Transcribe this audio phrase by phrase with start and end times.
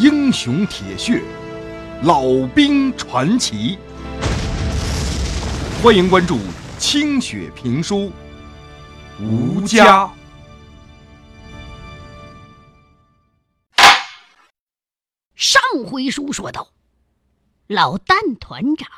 [0.00, 1.22] 英雄铁血，
[2.04, 2.22] 老
[2.54, 3.76] 兵传奇。
[5.82, 6.38] 欢迎关注
[6.78, 8.10] 清雪评书
[9.22, 10.06] 《吴家》。
[15.34, 16.70] 上回书说到，
[17.66, 18.88] 老旦团长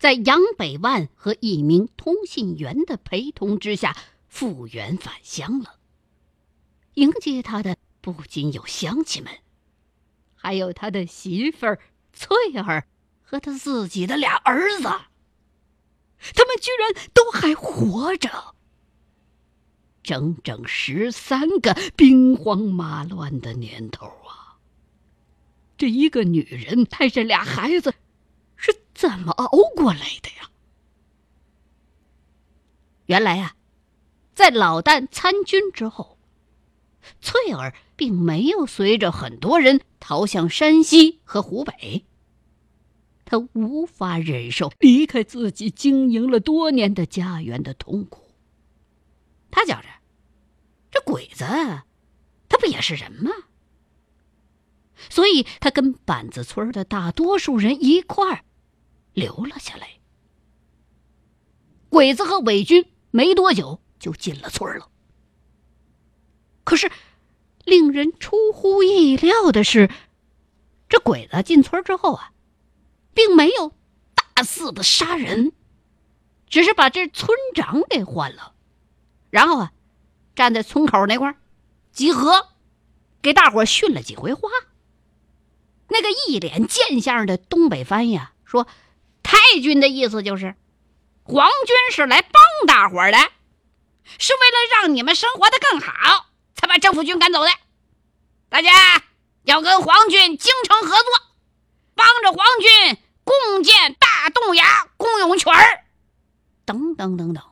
[0.00, 3.96] 在杨百万和一名通信员的陪同之下
[4.26, 5.76] 复员返乡了。
[6.94, 9.32] 迎接他的不仅有乡亲们，
[10.40, 11.78] 还有他的媳妇儿
[12.14, 12.86] 翠儿
[13.22, 14.84] 和他自己的俩儿子。
[14.84, 18.54] 他们居然都还活着。
[20.02, 24.56] 整整十三个兵荒马乱的年头啊！
[25.76, 27.92] 这一个女人带着俩孩子，
[28.56, 30.50] 是怎么熬过来的呀？
[33.06, 33.54] 原来啊，
[34.34, 36.18] 在老旦参军之后，
[37.20, 42.04] 翠儿并没有随着很多人逃向山西和湖北。
[43.24, 48.34] 他无法忍受离开自己经营了多年的家园的痛苦。
[49.50, 49.88] 他觉着，
[50.90, 51.44] 这鬼子，
[52.48, 53.30] 他不也是人吗？
[55.08, 58.44] 所以他跟板子村的大多数人一块儿
[59.14, 59.98] 留了下来。
[61.88, 64.90] 鬼子和伪军没多久就进了村了。
[66.70, 66.88] 可是，
[67.64, 69.90] 令人出乎意料的是，
[70.88, 72.30] 这鬼子进村之后啊。
[73.12, 73.72] 并没有
[74.14, 75.52] 大肆的杀人，
[76.48, 78.54] 只是把这村长给换了，
[79.30, 79.72] 然后啊，
[80.36, 81.34] 站在村口那块
[81.90, 82.46] 集合，
[83.20, 84.48] 给大伙训了几回话。
[85.88, 88.68] 那个一脸贱相的东北翻译啊，说
[89.24, 90.54] ：“太君的意思就是，
[91.24, 93.18] 皇军是来帮大伙的，
[94.18, 96.29] 是为了让你们生活的更好，
[96.60, 97.48] 他把政府军赶走的。
[98.48, 98.70] 大家
[99.44, 101.26] 要跟皇军精诚合作。”
[101.92, 105.84] 帮着皇军共建大洞崖公用泉儿，
[106.64, 107.44] 等等等等。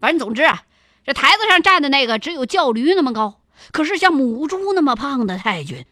[0.00, 0.64] 反正总之啊，
[1.04, 3.40] 这台子上站的那个只有叫驴那么高，
[3.70, 5.86] 可是像母猪那么胖的太君，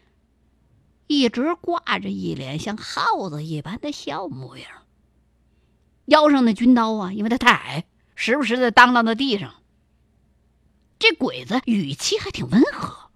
[1.07, 4.67] 一直挂着一脸像耗子一般的笑模样。
[6.03, 9.62] 腰上的军刀啊，因为他太矮，时不时的当当在地上。
[11.03, 13.09] 这鬼子语气还挺温和。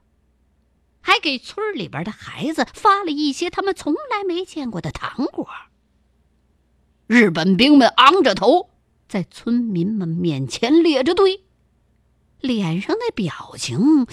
[0.99, 5.47] 还给村里边的孩子发了一些他们从来没见过的糖果。
[7.07, 8.71] 日本兵们昂着头，
[9.07, 11.45] 在村民们面前列着队，
[12.41, 14.05] 脸上的表情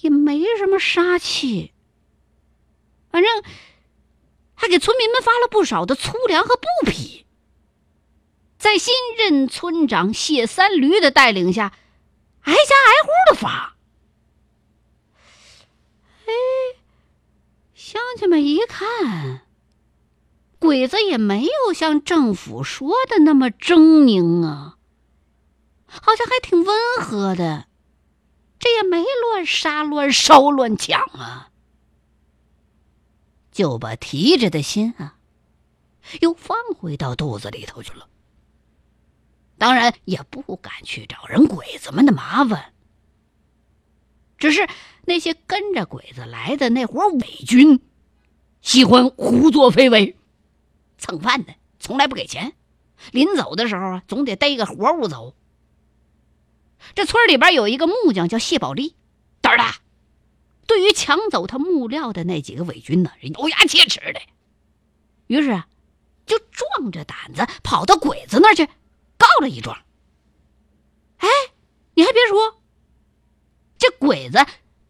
[0.00, 1.70] 也没什么杀气。
[3.08, 3.44] 反正
[4.56, 7.24] 还给村民们发了不少的粗粮和布匹。
[8.58, 11.72] 在新任村长谢三驴的带领下，
[12.42, 13.76] 挨家挨户的发。
[16.26, 16.32] 哎
[17.74, 19.46] 乡亲们一看，
[20.58, 24.76] 鬼子也没有像政府说的那么狰狞啊，
[25.86, 27.66] 好像还挺温和的，
[28.58, 31.50] 这也没乱杀、乱烧、乱抢啊，
[33.50, 35.16] 就把提着的心啊，
[36.20, 38.08] 又放回到肚子里头去了。
[39.58, 42.72] 当然也不敢去找人鬼子们的麻烦。
[44.38, 44.68] 只是
[45.04, 47.80] 那些跟着鬼子来的那伙伪军，
[48.62, 50.16] 喜欢胡作非为，
[50.96, 52.52] 蹭饭的从来不给钱，
[53.10, 55.34] 临走的时候啊，总得逮个活物走。
[56.94, 58.94] 这村里边有一个木匠叫谢宝利，
[59.40, 59.78] 胆儿大，
[60.68, 64.20] 对于抢走他木料的那几个伪军呢，咬牙切齿的，
[65.26, 65.66] 于是啊，
[66.26, 68.68] 就壮着胆子跑到鬼子那儿去
[69.18, 69.76] 告了一状。
[71.18, 71.28] 哎，
[71.94, 72.62] 你还别说。
[73.76, 74.38] 这鬼子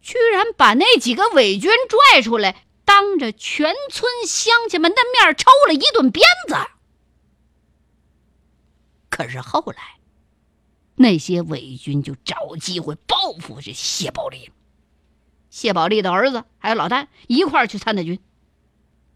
[0.01, 6.55] 居然把那几个伪军拽出来，当着全村乡亲们的面抽了一顿鞭子。
[9.11, 9.99] 可是后来，
[10.95, 14.51] 那些伪军就找机会报复这谢宝利。
[15.51, 18.21] 谢宝利的儿子还有老旦一块儿去参的军，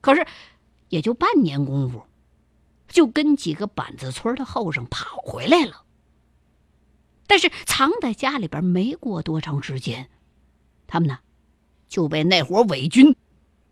[0.01, 0.27] 可是
[0.89, 2.07] 也就半年功夫，
[2.93, 5.83] 就跟几个板子村的后生跑回来了。
[7.27, 10.11] 但是藏在家里边没过多长时间，
[10.87, 11.19] 他们呢
[11.89, 13.17] 就被那伙伪军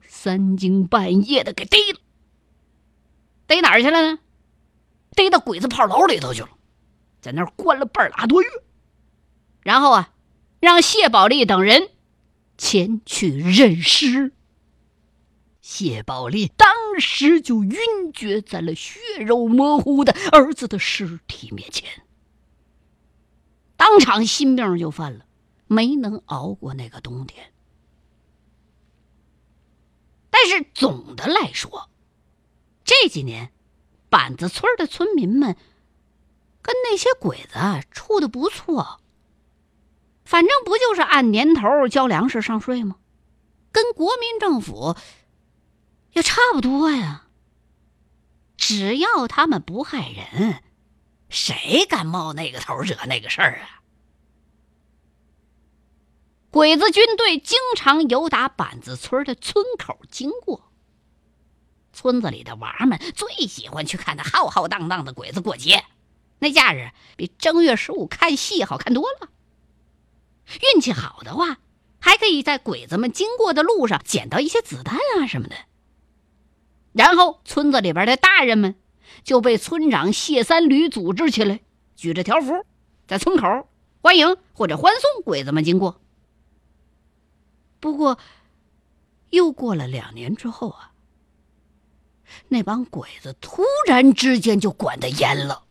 [0.06, 2.00] 三更半夜的给逮了。
[3.46, 4.18] 逮哪儿去了呢？
[5.14, 6.48] 逮到鬼子炮楼里头去了，
[7.20, 8.48] 在那儿关了半拉多月。
[9.62, 10.14] 然后啊，
[10.60, 11.90] 让谢宝利等人
[12.56, 14.32] 前去认尸。
[15.72, 22.02] 谢宝利当时就晕厥在了血肉模糊的儿子的尸体面前。
[23.76, 25.26] 当场心病就犯了，
[25.68, 27.52] 没能熬过那个冬天。
[30.28, 31.88] 但是总的来说，
[32.82, 33.52] 这几年
[34.08, 35.56] 板子村的村民们
[36.62, 39.00] 跟那些鬼子处的不错。
[40.24, 42.96] 反正不就是按年头交粮食上税吗？
[43.70, 44.96] 跟国民政府
[46.12, 47.26] 也差不多呀。
[48.56, 50.62] 只要他们不害人，
[51.28, 53.80] 谁敢冒那个头惹那个事儿啊？
[56.50, 60.72] 鬼子军队经常由打板子村的村口经过，
[61.92, 65.84] 村子里的娃们最喜欢去看那浩浩荡荡的鬼子过节，
[66.40, 69.30] 那架势比正月十五看戏好看多了。
[70.74, 71.58] 运气好的话，
[72.00, 75.56] 还可以在鬼子们经过的路上捡到一些子弹啊什么的。
[76.92, 78.74] 然后村子里边的大人们
[79.22, 81.60] 就被村长谢三驴组织起来，
[81.96, 82.64] 举着条幅
[83.06, 83.68] 在村口
[84.00, 86.00] 欢迎或者欢送鬼子们经过。
[87.78, 88.18] 不过，
[89.30, 90.92] 又过了两年之后啊，
[92.48, 95.64] 那帮鬼子突然之间就管得严了，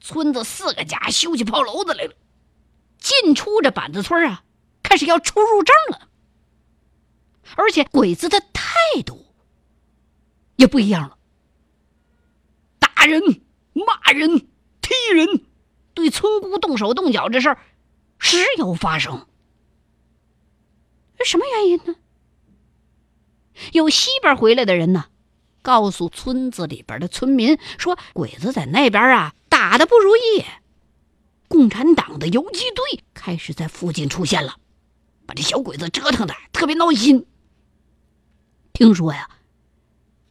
[0.00, 2.14] 村子四个家修起炮楼子来了。
[2.98, 4.44] 进出这板子村啊，
[4.82, 6.08] 开始要出入证了，
[7.56, 9.21] 而且鬼子的态度
[10.62, 11.18] 也不一样了，
[12.78, 13.20] 打人、
[13.72, 14.46] 骂人、
[14.80, 15.44] 踢人，
[15.92, 17.58] 对村姑动手动脚这事儿
[18.16, 19.26] 时有发生。
[21.24, 21.96] 什么原因呢？
[23.72, 25.06] 有西边回来的人呢，
[25.62, 30.44] 告诉村子里边的村民说，鬼子在那边啊打的不如意。
[31.48, 34.58] 共产党的游击队开始在附近出现了，
[35.26, 37.26] 把这小鬼子折腾的特别闹心。
[38.72, 39.28] 听说呀，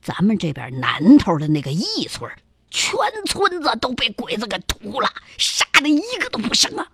[0.02, 2.32] 咱们这边南头的那个义村，
[2.70, 6.92] 全村子都被鬼子给屠了，杀的一个都不剩啊！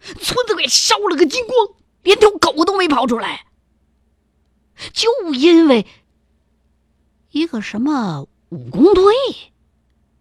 [0.00, 3.46] 村子给烧了个精光，连条狗都没跑出来。
[4.92, 5.86] 就因为
[7.30, 9.14] 一个什么武工队，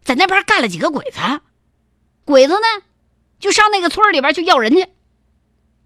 [0.03, 1.19] 在那边干了几个鬼子，
[2.23, 2.85] 鬼子呢？
[3.38, 4.88] 就上那个村里边去要人去，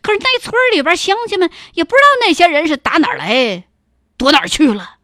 [0.03, 3.67] 可是那村里边乡亲们也不知道那些人是打哪儿来，
[4.15, 4.98] 躲哪儿去了，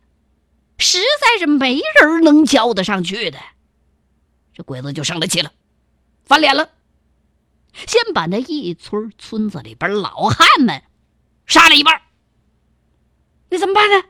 [0.77, 3.39] 实在是没人能交得上去的。
[4.54, 5.51] 这鬼子就生了气了，
[6.24, 6.69] 翻脸了，
[7.88, 10.83] 先把那一村村子里边老汉们
[11.45, 12.01] 杀了一半。
[13.50, 14.07] 那怎么办呢？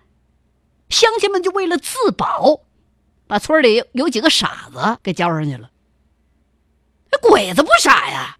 [0.89, 2.61] 乡亲们就为了自保，
[3.25, 5.71] 把村里有几个傻子给交上去了。
[7.11, 8.37] 那鬼子不傻呀，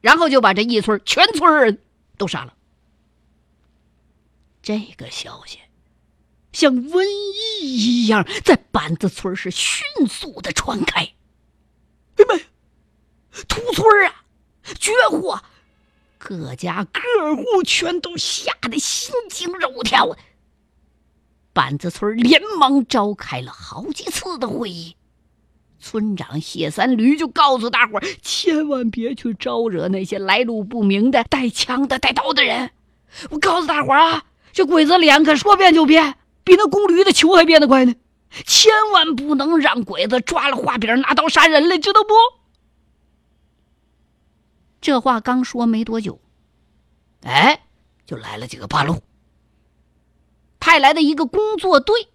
[0.00, 1.82] 然后就把这一村全村人
[2.16, 2.54] 都杀了。
[4.62, 5.58] 这个消息
[6.58, 11.02] 像瘟疫一样在板子村是迅速的传开。
[12.16, 12.40] 哎妈呀，
[13.46, 14.12] 屠村啊，
[14.76, 15.36] 绝户，
[16.18, 20.16] 各家各户全都吓得心惊肉跳！
[21.52, 24.96] 板子村连忙召开了好几次的会议。
[25.78, 32.72] 村长谢三驴就告诉大伙儿：“千万别去招惹那些来路不明的、带枪的、带刀的人。
[33.30, 36.17] 我告诉大伙儿啊，这鬼子脸可说变就变，
[36.48, 37.94] 比那公驴的球还变得快呢。
[38.46, 42.14] 千万不能让鬼子抓了画饼拿刀杀人了，知道不？”
[44.80, 46.20] 这话刚说没多久，
[47.22, 47.66] 哎，
[48.06, 49.02] 就来了几个八路，
[50.58, 52.08] 派来的一个工作队。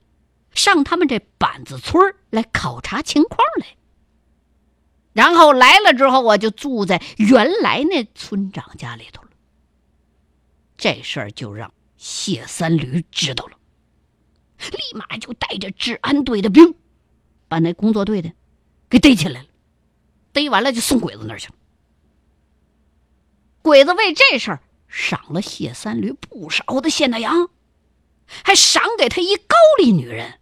[0.54, 3.76] 上他们这板子村来考察情况来，
[5.14, 9.30] 然后来了之后，我就住在原来那村长家里头了。
[10.78, 13.58] 这事儿就让谢三驴知道了，
[14.58, 16.76] 立马就带着治安队的兵，
[17.48, 18.32] 把那工作队的
[18.90, 19.48] 给逮起来了，
[20.32, 21.56] 逮完了就送鬼子那儿去了。
[23.62, 27.50] 鬼子为这事儿赏了谢三驴不少的现大洋，
[28.44, 30.40] 还赏给他一高丽女人。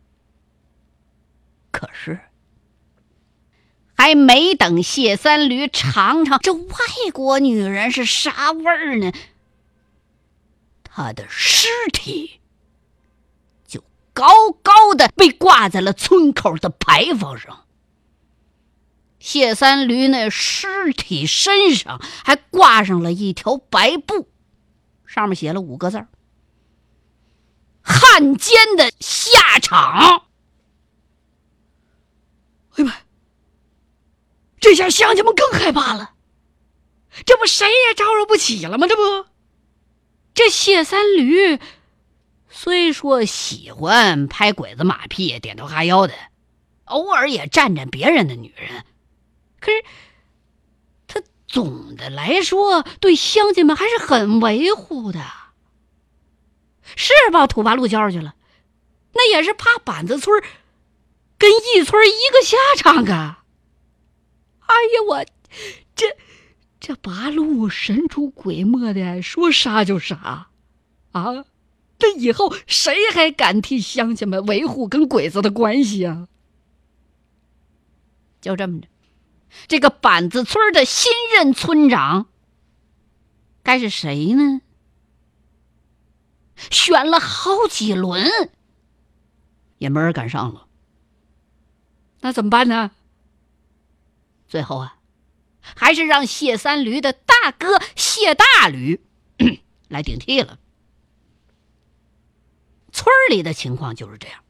[1.72, 2.20] 可是，
[3.96, 6.76] 还没等谢三驴尝尝这外
[7.14, 9.14] 国女人是啥味儿呢，
[10.84, 12.41] 他的尸体
[14.14, 17.66] 高高的被挂在了村口的牌坊上。
[19.20, 24.30] 谢三驴那尸体身上还挂上了一条白布，
[25.06, 26.06] 上面写了五个字
[27.82, 30.26] 汉奸的下场。”
[32.78, 32.94] 哎呀妈！
[34.60, 36.14] 这下乡亲们更害怕了，
[37.26, 38.88] 这不谁也招惹不起了吗？
[38.88, 39.26] 这不，
[40.34, 41.60] 这谢三驴
[42.52, 46.14] 虽说喜欢拍鬼子马屁、点头哈腰的，
[46.84, 48.86] 偶尔也占占别人的女人，
[49.60, 49.84] 可是
[51.08, 55.22] 他总的来说对乡亲们还是很维护的。
[56.98, 58.36] 是把土八路叫去了，
[59.14, 60.44] 那也是怕板子村
[61.38, 63.46] 跟一村一个下场啊！
[64.60, 65.26] 哎呀，我
[65.96, 66.18] 这
[66.82, 70.50] 这八路神出鬼没的，说杀就杀
[71.14, 71.46] 啊！
[72.02, 76.28] 那以后谁还敢替乡亲们维护跟鬼子的关系啊？
[78.42, 78.88] 就这么着，
[79.68, 82.28] 这个板子村的新任村长
[83.62, 84.62] 该是谁呢？
[86.72, 88.52] 选了好几轮，
[89.78, 90.68] 也没人敢上了。
[92.22, 92.92] 那怎么办呢？
[94.48, 94.98] 最后啊，
[95.62, 99.00] 还是让谢三驴的大哥谢大驴
[99.88, 100.58] 来顶替了。
[103.02, 104.44] 村里的情况就是这样。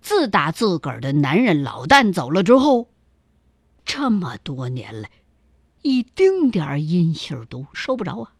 [0.00, 2.88] 自打自个儿的男人老旦走了之后，
[3.84, 5.10] 这么多年来，
[5.82, 8.32] 一丁点儿音信都收不着啊。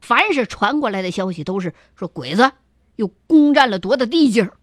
[0.00, 2.52] 凡是传过来的消息，都是说鬼子
[2.96, 4.56] 又攻占了多大地界儿，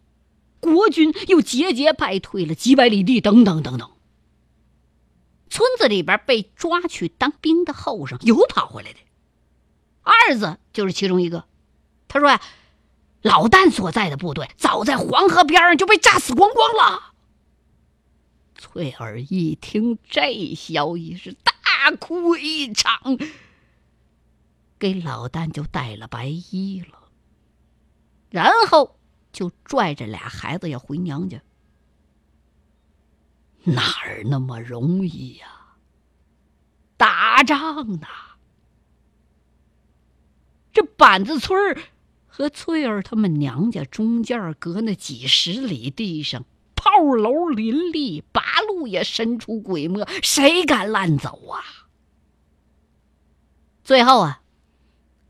[0.59, 3.91] 国军又节节败退了几百里地，等等等等。
[5.47, 8.99] 村子里边被抓去当兵的后生有跑回来的，
[10.01, 11.45] 二子就是其中一个。
[12.07, 12.41] 他说呀。
[13.27, 17.13] 老旦所在的部队早在黄河边上就被炸死光光了。
[18.55, 23.17] 翠儿一听这消息，是大哭一场，
[24.79, 27.09] 给老旦就带了白衣了，
[28.29, 28.97] 然后
[29.33, 31.41] 就拽着俩孩子要回娘家。
[33.63, 35.47] 哪儿那么容易呀？
[36.95, 38.07] 打仗呢，
[40.71, 41.77] 这板子村儿。
[42.37, 51.65] 和翠儿他们娘家中间隔那几十里地上，炮楼林立，八路也神出鬼没，谁敢乱走啊？
[53.83, 54.41] 最后啊，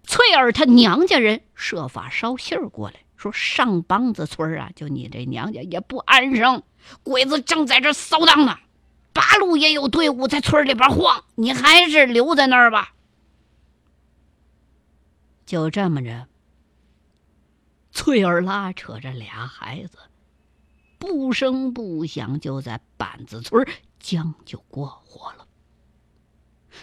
[0.04, 6.62] 翠儿她娘家人设法捎信儿过来，说上梆子村啊，就你这娘家也不安生，
[7.04, 8.60] 鬼子正在这骚荡呢，
[9.14, 12.94] 八路也有队伍在村里边晃，你还是留在那儿吧。
[15.46, 16.28] 就这么着。
[18.08, 19.98] 翠儿拉扯着俩孩子，
[20.98, 23.68] 不声不响就在板子村
[24.00, 25.46] 将就过活了。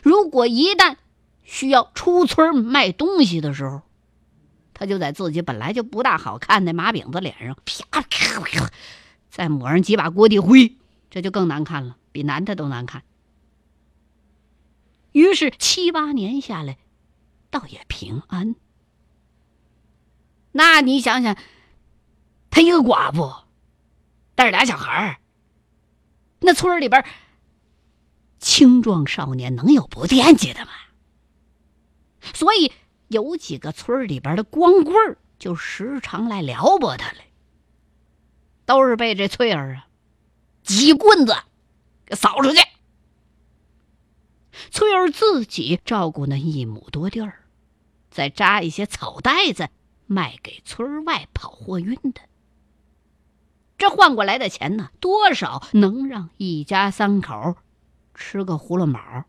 [0.03, 0.97] 如果一旦
[1.43, 3.81] 需要出村卖东西的时候，
[4.75, 8.71] 他就在自己本来就不大好看的马饼子脸上啪啪啪，
[9.31, 10.77] 再抹上几把锅底灰，
[11.09, 13.03] 这就更难看了，比男的都难看。
[15.13, 16.77] 于是七八年下来，
[17.49, 18.57] 倒也平安。
[20.57, 21.37] 那你想想，
[22.49, 23.45] 他一个寡妇，
[24.37, 25.19] 带着俩小孩儿，
[26.39, 27.05] 那村里边
[28.39, 30.71] 青壮少年能有不惦记的吗？
[32.33, 32.71] 所以
[33.09, 37.27] 有几个村里边的光棍儿就时常来撩拨他来，
[38.65, 39.89] 都是被这翠儿啊
[40.63, 41.37] 几棍子
[42.07, 42.61] 给扫出去。
[44.71, 47.45] 翠儿自己照顾那一亩多地儿，
[48.09, 49.69] 再扎一些草袋子。
[50.07, 52.21] 卖给村外跑货运的，
[53.79, 57.57] 这换过来的钱呢，多少能让一家三口
[58.15, 59.25] 吃个葫芦毛。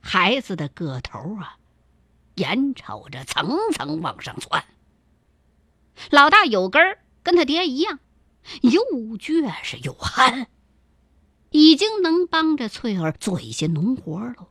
[0.00, 1.58] 孩子的个头啊，
[2.34, 4.64] 眼瞅着层层往上窜。
[6.10, 7.98] 老大有根儿，跟他爹一样，
[8.62, 8.82] 又
[9.18, 10.48] 倔是又憨，
[11.50, 14.48] 已经能帮着翠儿做一些农活了。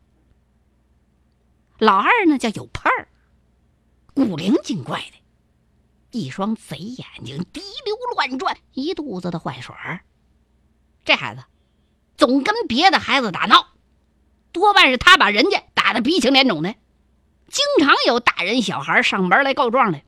[1.79, 3.07] 老二呢，叫有盼儿。
[4.17, 9.99] 古灵精怪的，一双贼眼睛滴溜乱转，一肚子的坏水儿。
[11.05, 11.43] 这孩子
[12.17, 13.67] 总跟别的孩子打闹，
[14.51, 16.73] 多半是他把人家打得鼻青脸肿的。
[17.47, 20.03] 经常有大人小孩上门来告状来。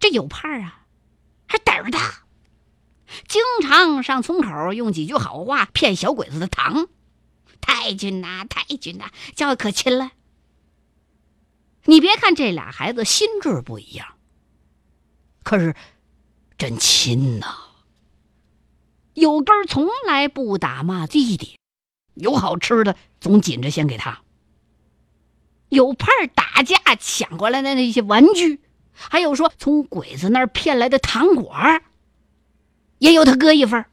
[0.00, 0.84] 这有盼啊，
[1.46, 2.24] 还胆儿大，
[3.28, 6.88] 经常上村口用几句好话骗小鬼子的糖。
[7.60, 10.10] 太君呐，太君呐，叫可亲了。
[11.84, 14.06] 你别看这俩孩子心智不一样，
[15.42, 15.74] 可是
[16.58, 17.46] 真亲呐。
[19.14, 21.58] 有根从来不打骂弟弟，
[22.14, 24.22] 有好吃的总紧着先给他。
[25.68, 28.60] 有盼打架抢过来的那些玩具，
[28.92, 31.54] 还有说从鬼子那儿骗来的糖果，
[32.98, 33.84] 也有他哥一份。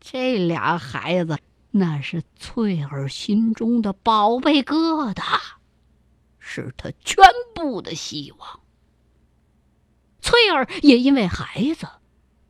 [0.00, 1.38] 这俩孩子
[1.70, 5.22] 那是翠儿心中的宝贝疙瘩。
[6.48, 7.24] 是他全
[7.54, 8.60] 部的希望。
[10.20, 11.88] 翠儿也因为孩子，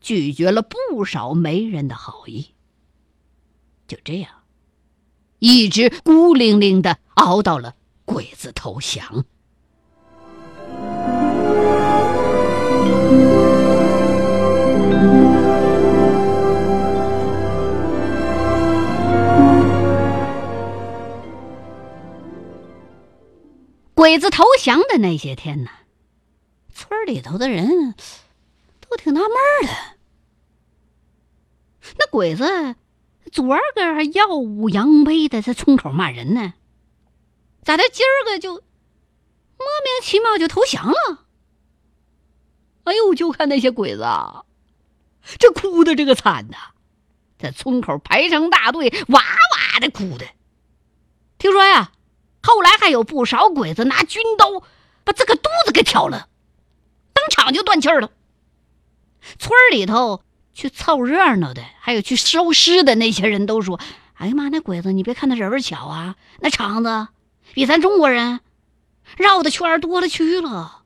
[0.00, 2.54] 拒绝了不少媒人的好意。
[3.88, 4.42] 就这样，
[5.38, 7.74] 一直孤零零的熬到了
[8.04, 9.24] 鬼子投降。
[23.96, 25.70] 鬼子投降的那些天呢，
[26.74, 27.94] 村里头的人
[28.78, 29.30] 都挺纳闷
[29.62, 29.96] 的。
[31.98, 32.76] 那鬼子
[33.32, 36.52] 昨儿个还耀武扬威的在村口骂人呢，
[37.62, 41.24] 咋的今儿个就莫名其妙就投降了？
[42.84, 44.44] 哎呦，就看那些鬼子啊，
[45.38, 46.58] 这哭的这个惨呐，
[47.38, 50.26] 在村口排成大队，哇哇的哭的。
[51.38, 51.92] 听说呀。
[52.46, 54.62] 后来还有不少鬼子拿军刀
[55.02, 56.28] 把这个肚子给挑了，
[57.12, 58.12] 当场就断气儿了。
[59.36, 60.22] 村里头
[60.54, 63.80] 去凑热闹的，还有去收尸的那些人都说
[64.14, 67.08] ：“哎呀妈，那鬼子你别看他人儿巧啊，那肠子
[67.52, 68.38] 比咱中国人
[69.16, 70.84] 绕的圈多了去了。”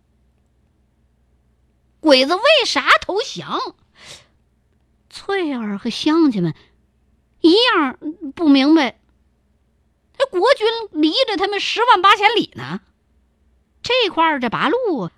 [2.00, 3.74] 鬼子为啥投降？
[5.10, 6.54] 翠儿和乡亲们
[7.42, 7.98] 一样
[8.34, 8.99] 不明白。
[10.20, 12.82] 这国军离着他们十万八千里呢，
[13.82, 15.08] 这块儿这八路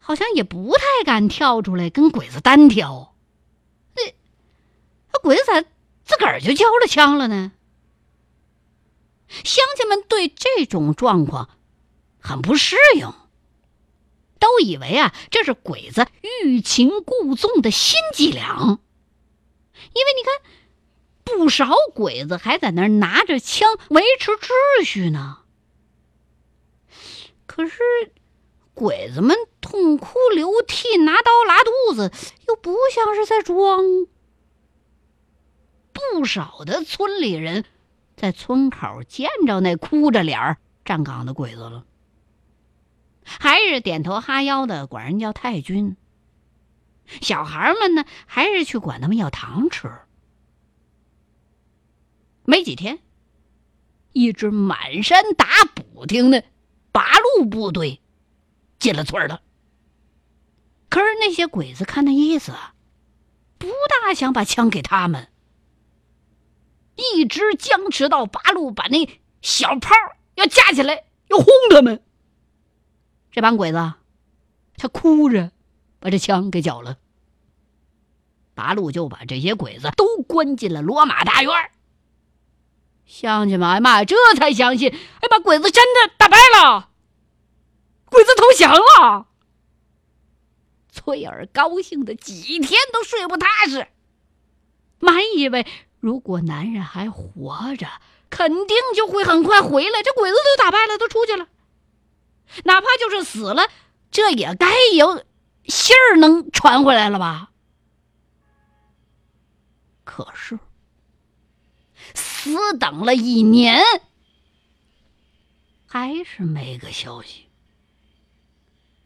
[0.00, 3.14] 好像也不太敢跳出来跟鬼子单挑。
[3.94, 4.02] 那
[5.12, 5.60] 那鬼子咋
[6.04, 7.52] 自个儿就交了枪了呢？
[9.28, 11.50] 乡亲们对这种状况
[12.18, 13.14] 很不适应，
[14.40, 16.08] 都以为啊这是鬼子
[16.42, 20.57] 欲擒故纵的新伎俩，因为你看。
[21.36, 25.38] 不少鬼子还在那儿拿着枪维持秩序呢。
[27.46, 27.80] 可是，
[28.74, 32.12] 鬼子们痛哭流涕、拿刀拉肚子，
[32.46, 34.06] 又不像是在装。
[35.92, 37.64] 不少的村里人
[38.16, 41.84] 在村口见着那哭着脸儿站岗的鬼子了，
[43.24, 45.96] 还是点头哈腰的管人叫太君。
[47.20, 49.90] 小孩们呢，还是去管他们要糖吃。
[52.48, 52.98] 没几天，
[54.14, 56.42] 一支满山打补丁的
[56.92, 58.00] 八路部队
[58.78, 59.42] 进了村了。
[60.88, 62.54] 可是那些鬼子看那意思，
[63.58, 63.68] 不
[64.02, 65.28] 大想把枪给他们，
[66.96, 69.06] 一直僵持到八路把那
[69.42, 69.94] 小炮
[70.34, 72.02] 要架起来，要轰他们。
[73.30, 73.92] 这帮鬼子，
[74.78, 75.52] 他哭着
[76.00, 76.96] 把这枪给缴了。
[78.54, 81.72] 八路就把这些鬼子都关进了罗马大院儿。
[83.08, 86.90] 乡亲们，哎妈呀，这才相信，哎把，鬼子真的打败了，
[88.04, 89.26] 鬼子投降了。
[90.92, 93.88] 翠儿高兴的几天都睡不踏实，
[94.98, 95.66] 满以为
[96.00, 97.88] 如果男人还活着，
[98.28, 100.02] 肯定就会很快回来。
[100.02, 101.48] 这鬼子都打败了，都出去了，
[102.64, 103.68] 哪怕就是死了，
[104.10, 105.24] 这也该有
[105.64, 107.48] 信儿能传回来了吧？
[110.04, 110.58] 可是。
[112.40, 113.82] 死等了一年，
[115.86, 117.46] 还是没个消息。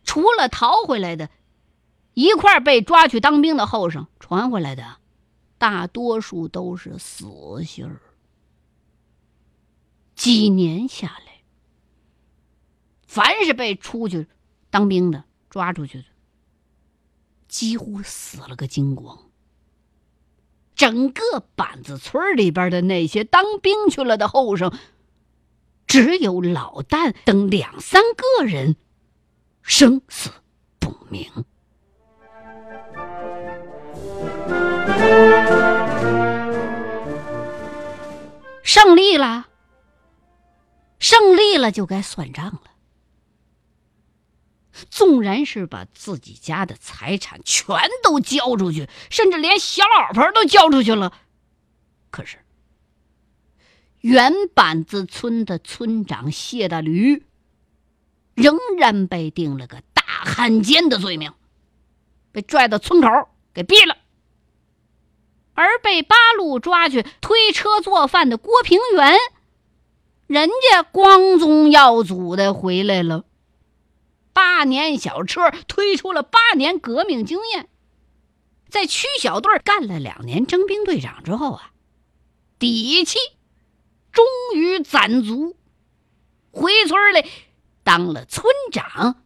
[0.05, 1.31] 除了逃回来的，
[2.13, 4.99] 一块被抓去当兵的后生传回来的，
[5.57, 8.03] 大多数都是死信儿。
[10.15, 11.41] 几年下来，
[13.07, 14.27] 凡是被出去
[14.69, 16.05] 当兵的抓出去的，
[17.49, 19.32] 几乎死了个精光。
[20.83, 24.77] 整个板子村里边的那些当兵去了的后生，
[25.87, 28.75] 只有老旦等两三个人
[29.63, 30.31] 生死
[30.81, 31.31] 不明。
[38.65, 39.47] 胜利了，
[40.99, 42.72] 胜利了就该算账了。
[44.91, 51.13] 纵然是把自己家的财产全都交出去，甚至连小老婆都交出去了，
[52.11, 52.39] 可是
[54.01, 57.25] 原板子村的村长谢大驴
[58.35, 61.33] 仍然被定了个大汉奸的罪名，
[62.33, 63.09] 被拽到村口
[63.53, 63.99] 给毙了。
[65.55, 69.19] 而被八路抓去推车做饭的郭平原，
[70.27, 73.25] 人家光宗耀祖的回来了。
[74.33, 77.69] 八年小车推出了八年革命经验，
[78.69, 81.73] 在区小队干了两年征兵队长之后啊，
[82.59, 83.19] 底气
[84.11, 85.57] 终于攒足，
[86.51, 87.25] 回村里
[87.83, 89.23] 当了村长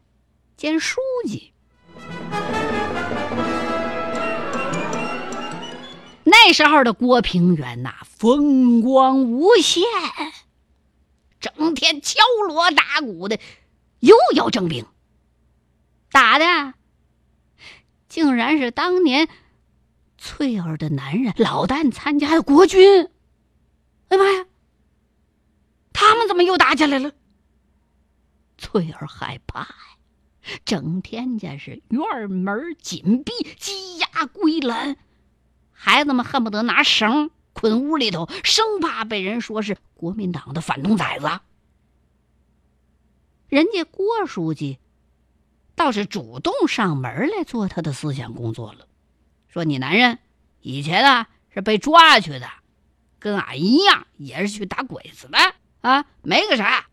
[0.57, 1.53] 兼书记。
[6.25, 9.85] 那时候的郭平原呐，风光无限，
[11.41, 13.39] 整天敲锣打鼓的，
[14.01, 14.85] 又要征兵。
[16.17, 16.73] 打的，
[18.09, 19.29] 竟然是当年
[20.17, 23.11] 翠儿的男人老旦参加的国军。
[24.09, 24.47] 哎妈呀！
[25.93, 27.13] 他们怎么又打起来了？
[28.57, 29.69] 翠儿害怕呀，
[30.65, 34.97] 整天家是院门紧闭，鸡鸭归栏，
[35.71, 41.41] 孩子们恨不得拿绳捆屋里头，生怕被人说是国民党的反动崽子。
[43.51, 44.79] 人家郭书记
[45.77, 48.89] 倒是主动上门来做他的思想工作了，
[49.49, 50.19] 说你男人
[50.61, 52.49] 以前啊是被抓去的，
[53.21, 55.39] 跟俺一样也是去打鬼子的
[55.83, 56.89] 啊，没个啥。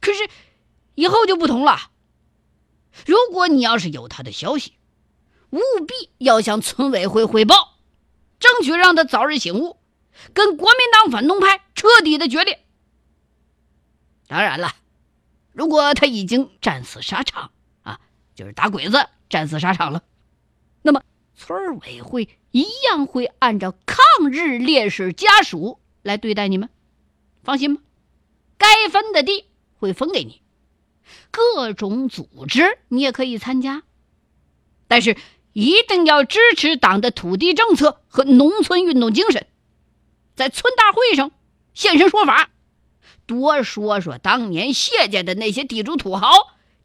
[0.00, 0.30] 可是
[0.94, 1.90] 以后就不同了，
[3.04, 4.74] 如果你要是有他的消息，
[5.50, 7.78] 务必要向村委会汇报，
[8.38, 9.76] 争取让他早日醒悟，
[10.32, 12.64] 跟国民党反动派彻底的决裂。
[14.28, 14.76] 当然了。
[15.52, 17.50] 如果他已经战死沙场，
[18.34, 20.02] 就是打鬼子战死沙场了，
[20.82, 21.02] 那么
[21.34, 26.68] 村委会一样会按照抗日烈士家属来对待你们，
[27.42, 27.82] 放心吧。
[28.58, 30.40] 该分的地会分给你，
[31.30, 33.82] 各种组织你也可以参加，
[34.86, 35.16] 但是
[35.52, 39.46] 一定要支持党的土地政策和农村运动精神，
[40.36, 41.32] 在村大会上
[41.74, 42.50] 现身说法。
[43.26, 46.30] 多说说当年谢家的那些地主土豪，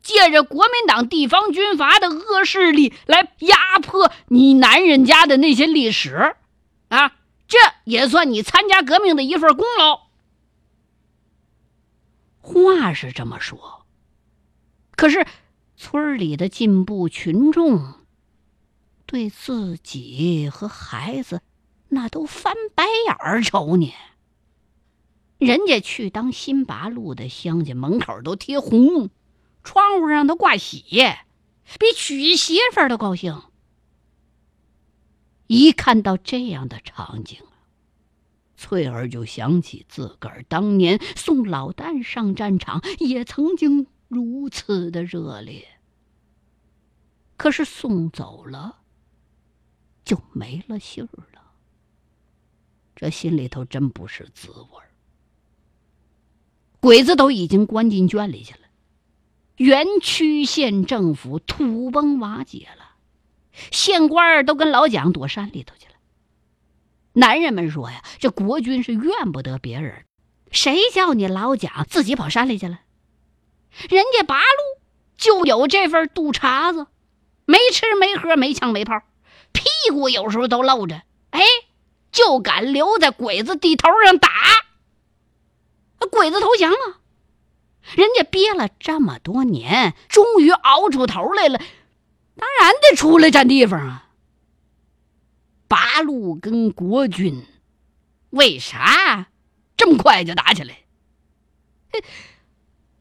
[0.07, 6.37] 借着国民党地方军阀的恶势力来压迫你男人家的那些历史，
[6.87, 10.07] 啊，这也算你参加革命的一份功劳。
[12.39, 13.85] 话是这么说，
[14.95, 15.27] 可是
[15.75, 17.95] 村里的进步群众
[19.05, 21.41] 对自己和孩子
[21.89, 23.93] 那都翻白眼儿瞅你。
[25.37, 29.09] 人家去当新八路的乡亲，门口都贴红，
[29.67, 30.81] 窗户上都挂喜，
[31.77, 33.43] 比娶媳妇儿都高兴。
[35.47, 37.41] 一看到这样的场景
[38.55, 45.67] 翠儿就想起自个儿当年送老旦上战场，也曾经如此的热烈。
[47.35, 48.79] 可是送走了，
[50.05, 51.51] 就没了信儿了。
[52.95, 54.87] 这心里头真不是滋味儿。
[56.79, 58.66] 鬼子都已经关进圈里去了，
[59.57, 62.91] 原区县政府土崩瓦解了，
[63.71, 65.93] 县官儿都跟老蒋躲山里头去了。
[67.13, 70.05] 男人们说呀：“这国军是怨不得别人，
[70.51, 72.81] 谁叫你老蒋自己跑山里去了？
[73.89, 74.81] 人家八路
[75.17, 76.85] 就有这份肚茬子，
[77.45, 79.01] 没吃没喝没枪没炮，
[79.51, 81.41] 屁股有时候都露着，哎，
[82.11, 84.29] 就敢留在鬼子地头上打。”
[86.11, 86.99] 鬼子投降了，
[87.95, 91.57] 人家憋了这么多年，终于熬出头来了，
[92.35, 94.09] 当然得出来占地方啊。
[95.67, 97.45] 八路跟国军
[98.29, 99.27] 为啥
[99.75, 100.77] 这么快就打起来？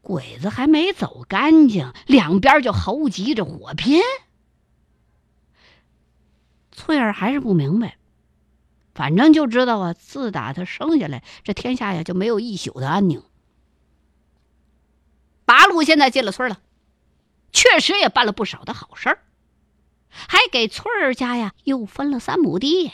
[0.01, 4.01] 鬼子还没走干净，两边就猴急着火拼。
[6.71, 7.97] 翠儿还是不明白。
[8.95, 13.21] 反正就知道啊，自打他生下来，这天下呀就没有一宿的安宁。
[15.57, 16.59] 八路现在进了村了，
[17.51, 19.23] 确实也办了不少的好事儿，
[20.11, 22.91] 还给村儿家呀又分了三亩地。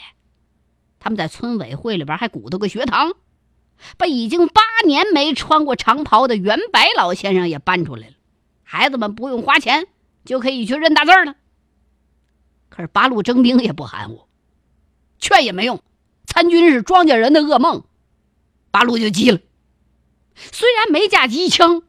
[0.98, 3.12] 他们在村委会里边还鼓捣个学堂，
[3.98, 8.14] 把已经八年没穿过长袍的袁白老先生也搬出来了，
[8.62, 9.86] 孩子们不用花钱
[10.24, 11.34] 就可以去认大字了。
[12.70, 14.26] 可是八路征兵也不含糊，
[15.18, 15.82] 劝也没用。
[16.24, 17.84] 参军是庄稼人的噩梦，
[18.70, 19.38] 八路就急了。
[20.34, 21.82] 虽然没架机枪，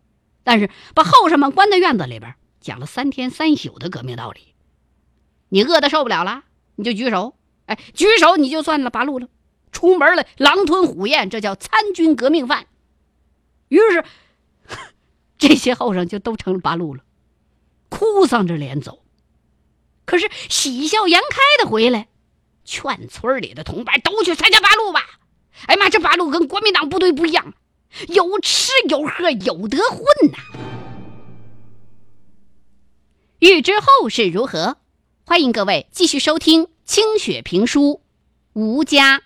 [0.45, 4.53] 但是把后生们关在院子里边，讲了三天三宿的革命道理。
[5.49, 6.43] 你饿的受不了了，
[6.75, 9.27] 你就举手，哎，举手你就算了八路了。
[9.71, 12.67] 出门了，狼吞虎咽，这叫参军革命犯。
[13.67, 14.05] 于是，
[15.37, 17.03] 这些后生就都成了八路了，
[17.89, 19.03] 哭丧着脸走，
[20.05, 22.07] 可是喜笑颜开的回来。
[22.63, 25.01] 劝村里的同伴都去参加八路吧！
[25.67, 27.53] 哎妈，这八路跟国民党部队不一样，
[28.09, 30.37] 有吃有喝，有得混呐。
[33.39, 34.77] 欲知后事如何，
[35.25, 37.81] 欢迎各位继续收听《清雪评书》
[38.53, 39.21] 吴家。